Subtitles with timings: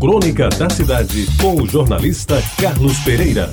[0.00, 3.50] Crônica da Cidade, com o jornalista Carlos Pereira.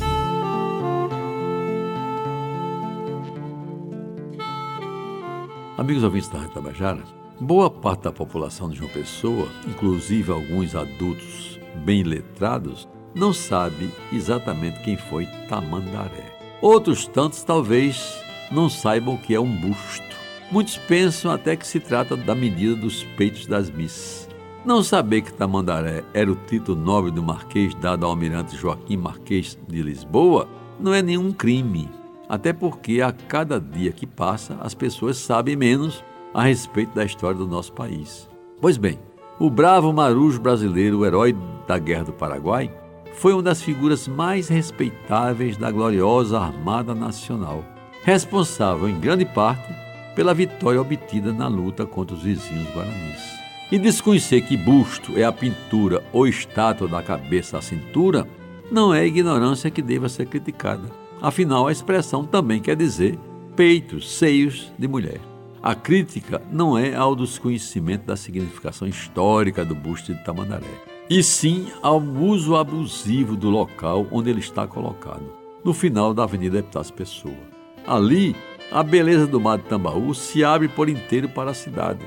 [5.76, 7.04] Amigos ouvintes da Rádio Tabajara,
[7.40, 14.82] boa parte da população de João Pessoa, inclusive alguns adultos bem letrados, não sabe exatamente
[14.82, 16.38] quem foi Tamandaré.
[16.62, 18.22] Outros tantos talvez
[18.52, 20.16] não saibam o que é um busto.
[20.52, 24.35] Muitos pensam até que se trata da medida dos peitos das missas.
[24.66, 29.56] Não saber que Tamandaré era o título nobre do Marquês dado ao almirante Joaquim Marquês
[29.68, 30.48] de Lisboa
[30.80, 31.88] não é nenhum crime,
[32.28, 37.38] até porque a cada dia que passa as pessoas sabem menos a respeito da história
[37.38, 38.28] do nosso país.
[38.60, 38.98] Pois bem,
[39.38, 41.38] o bravo marujo brasileiro, o herói
[41.68, 42.74] da Guerra do Paraguai,
[43.14, 47.64] foi uma das figuras mais respeitáveis da gloriosa Armada Nacional,
[48.04, 49.72] responsável em grande parte
[50.16, 53.45] pela vitória obtida na luta contra os vizinhos guaranis.
[53.72, 58.28] E desconhecer que busto é a pintura ou estátua da cabeça à cintura
[58.72, 60.88] não é ignorância que deva ser criticada.
[61.20, 63.18] Afinal, a expressão também quer dizer
[63.56, 65.20] peitos, seios de mulher.
[65.64, 71.68] A crítica não é ao desconhecimento da significação histórica do busto de Tamandaré, e sim
[71.82, 75.26] ao uso abusivo do local onde ele está colocado,
[75.64, 77.34] no final da Avenida Epitácio Pessoa.
[77.88, 78.36] Ali,
[78.72, 82.06] a beleza do mar de Tambaú se abre por inteiro para a cidade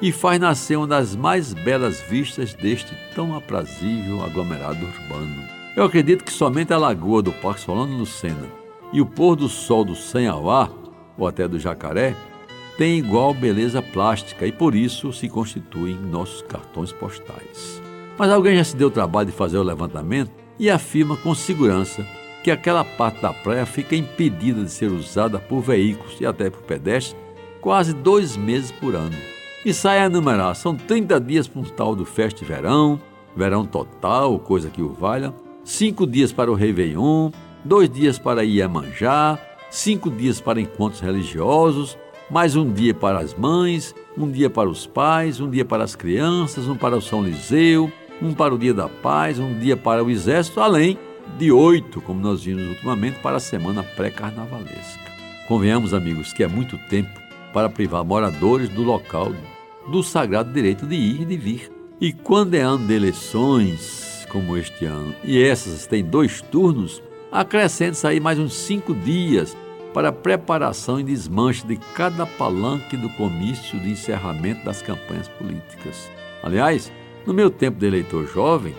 [0.00, 5.42] e faz nascer uma das mais belas vistas deste tão aprazível aglomerado urbano.
[5.76, 8.46] Eu acredito que somente a lagoa do Parque Solano Lucena
[8.92, 10.70] e o pôr do sol do Sanhauá,
[11.16, 12.16] ou até do Jacaré,
[12.76, 17.82] têm igual beleza plástica e por isso se constituem nossos cartões postais.
[18.16, 22.04] Mas alguém já se deu o trabalho de fazer o levantamento e afirma com segurança
[22.42, 26.62] que aquela parte da praia fica impedida de ser usada por veículos e até por
[26.62, 27.16] pedestres
[27.60, 29.16] quase dois meses por ano.
[29.68, 32.98] E sai a enumerar, são 30 dias para um tal do festa de verão,
[33.36, 37.30] verão total, coisa que o valha, cinco dias para o Réveillon,
[37.62, 39.38] dois dias para Iemanjá,
[39.68, 41.98] cinco dias para encontros religiosos,
[42.30, 45.94] mais um dia para as mães, um dia para os pais, um dia para as
[45.94, 47.92] crianças, um para o São Liseu,
[48.22, 50.96] um para o Dia da Paz, um dia para o Exército, além
[51.36, 55.12] de oito, como nós vimos ultimamente, para a semana pré-carnavalesca.
[55.46, 57.20] Convenhamos, amigos, que é muito tempo
[57.52, 59.30] para privar moradores do local
[59.90, 61.72] do sagrado direito de ir e de vir.
[62.00, 68.06] E quando é ano de eleições, como este ano, e essas têm dois turnos, acrescente-se
[68.06, 69.56] aí mais uns cinco dias
[69.92, 76.10] para a preparação e desmanche de cada palanque do comício de encerramento das campanhas políticas.
[76.42, 76.92] Aliás,
[77.26, 78.74] no meu tempo de eleitor jovem,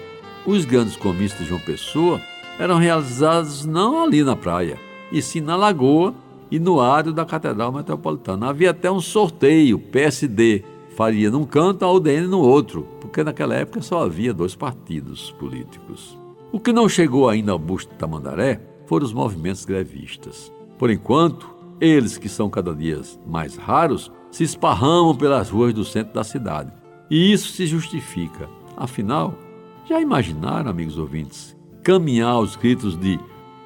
[0.45, 2.21] os grandes comícios de João Pessoa
[2.59, 4.77] eram realizados não ali na praia,
[5.11, 6.13] e sim na lagoa
[6.51, 8.49] e no área da Catedral Metropolitana.
[8.49, 10.63] Havia até um sorteio, PSD
[10.99, 16.19] faria num canto, a UDN no outro, porque naquela época só havia dois partidos políticos.
[16.51, 20.51] O que não chegou ainda ao busto de Tamandaré foram os movimentos grevistas.
[20.77, 26.13] Por enquanto, eles, que são cada dia mais raros, se esparramam pelas ruas do centro
[26.13, 26.69] da cidade.
[27.09, 28.49] E isso se justifica.
[28.75, 29.35] Afinal,
[29.87, 33.17] já imaginaram, amigos ouvintes, caminhar aos gritos de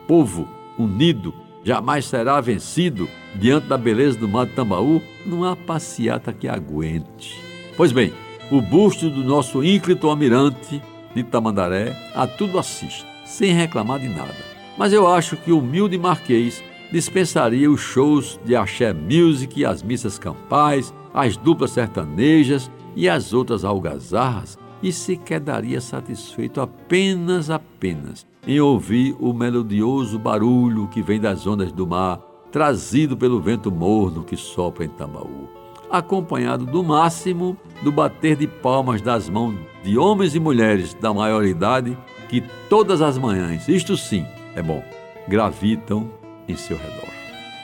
[0.08, 6.48] povo unido jamais será vencido diante da beleza do de Tambaú, não há passeata que
[6.48, 7.40] aguente.
[7.76, 8.14] Pois bem,
[8.52, 10.82] o busto do nosso ínclito almirante
[11.16, 14.36] de Tamandaré a tudo assiste, sem reclamar de nada.
[14.78, 20.20] Mas eu acho que o humilde marquês dispensaria os shows de axé music, as missas
[20.20, 28.60] campais, as duplas sertanejas e as outras algazarras e se quedaria satisfeito apenas, apenas em
[28.60, 32.20] ouvir o melodioso barulho que vem das ondas do mar,
[32.52, 35.48] trazido pelo vento morno que sopra em Tambaú,
[35.90, 41.46] acompanhado do máximo do bater de palmas das mãos de homens e mulheres da maior
[41.46, 44.84] idade que todas as manhãs, isto sim é bom,
[45.28, 46.12] gravitam
[46.48, 47.10] em seu redor.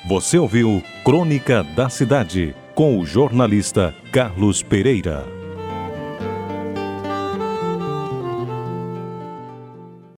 [0.07, 5.38] Você ouviu Crônica da Cidade com o jornalista Carlos Pereira.